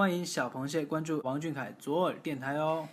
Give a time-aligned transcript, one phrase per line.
[0.00, 2.88] 欢迎小螃蟹关注王俊凯左耳电台哦。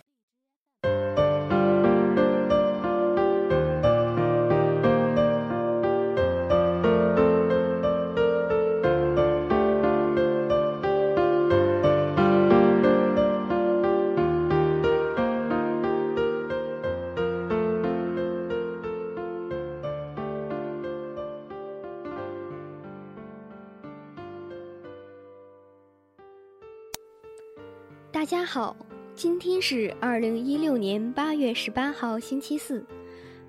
[28.18, 28.74] 大家好，
[29.14, 32.84] 今天是二零一六年八月十八号，星期四。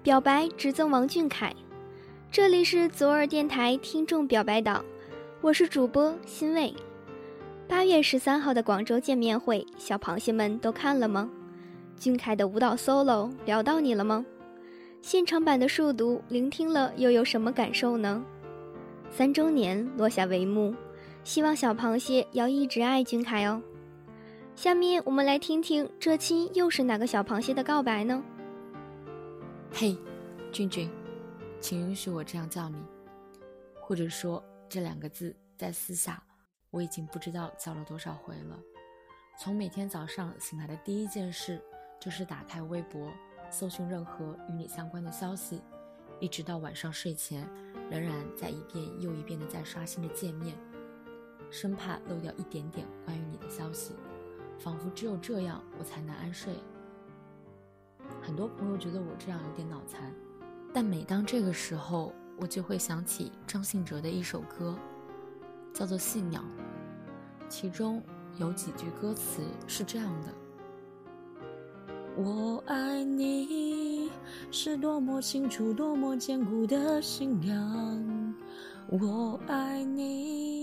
[0.03, 1.52] 表白只赠王俊凯，
[2.31, 4.85] 这里是左耳电台听众表白党，
[5.41, 6.71] 我是主播欣慰。
[7.67, 11.27] 八月十三号的广州见面会，小螃蟹们都看了吗？
[11.99, 14.23] 俊凯的舞蹈 solo 聊到你了吗？
[15.01, 18.23] 现场版的数独聆听了又有什么感受呢？
[19.09, 20.76] 三周年落下帷幕，
[21.23, 23.59] 希望小螃蟹要一直爱俊凯哦。
[24.59, 28.21] 下面我们来听听这期又是哪个小螃蟹的告白呢？
[29.71, 29.98] 嘿，
[30.51, 30.91] 俊俊，
[31.62, 32.76] 请允许我这样叫你，
[33.79, 36.21] 或者说这两个字在私下
[36.71, 38.60] 我已经不知道叫了多少回了。
[39.40, 41.62] 从每天早上醒来的第一件事
[41.98, 43.10] 就是打开微博，
[43.49, 45.62] 搜寻任何与你相关的消息，
[46.20, 47.49] 一直到晚上睡前，
[47.90, 50.54] 仍然在一遍又一遍的在刷新着界面，
[51.49, 53.94] 生怕漏掉一点点关于你的消息。
[54.60, 56.54] 仿佛只有这样，我才能安睡。
[58.21, 60.13] 很多朋友觉得我这样有点脑残，
[60.74, 64.75] 但每当这个时候，我就会想起张信哲的一首歌，
[65.74, 66.44] 叫做《信仰》，
[67.47, 68.01] 其中
[68.38, 70.28] 有几句歌词是这样的
[72.18, 74.12] ：“我爱你，
[74.51, 78.35] 是多么清楚、多么坚固的信仰；
[78.88, 80.57] 我爱你。”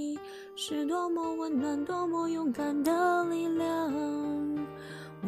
[0.59, 3.93] 是多么温暖、多么勇敢的力量！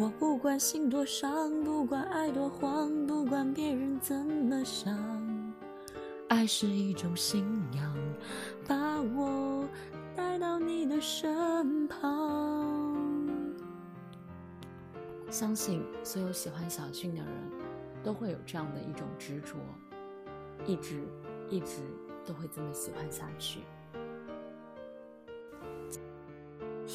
[0.00, 4.96] 我不管心多伤，不管爱多慌，不管别人怎么想，
[6.28, 7.44] 爱是一种信
[7.75, 7.94] 仰，
[8.66, 9.69] 把我
[10.16, 12.97] 带到你的身旁。
[15.30, 17.32] 相信所有喜欢小俊的人
[18.03, 19.58] 都会有这样的一种执着，
[20.64, 21.03] 一直
[21.50, 21.82] 一直
[22.24, 23.60] 都会这么喜欢下去。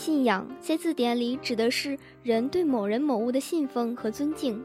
[0.04, 4.62] 信仰在字典里指的是人对某人某物的信奉和尊敬。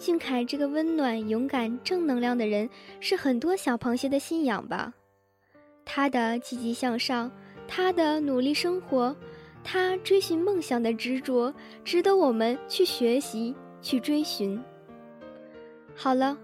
[0.00, 4.92] 俊凯这个温暖、勇敢、正能量的人，是很多小螃蟹的信仰吧？
[5.84, 7.30] 他的积极向上，
[7.68, 9.14] 他的努力生活，
[9.62, 11.54] 他追寻梦想的执着，
[11.84, 14.60] 值得我们去学习、去追寻。
[15.94, 16.36] 好了，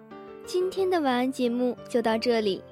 [0.47, 2.63] 今天的晚安节目就到这里。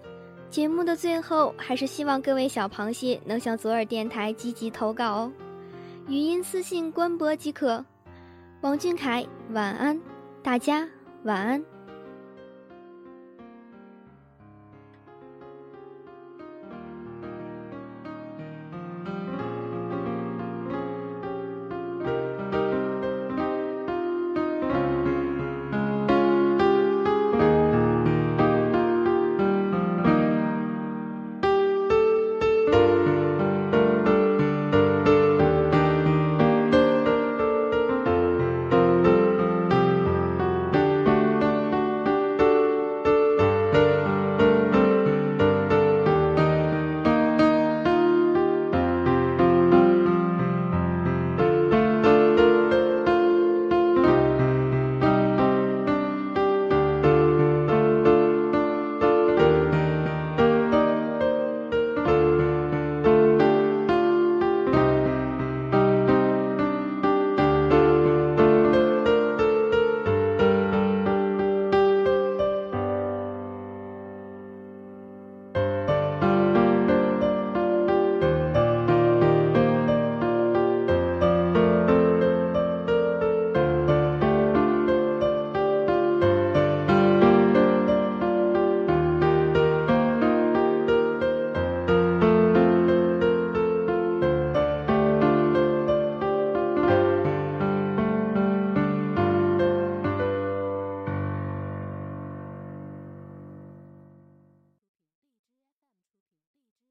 [0.52, 5.32] 节目的最后，还是希望各位小螃蟹能向左耳电台积极投稿哦，
[6.06, 7.82] 语音私信官博即可。
[8.60, 9.98] 王俊凯，晚安，
[10.42, 10.86] 大家
[11.22, 11.64] 晚安。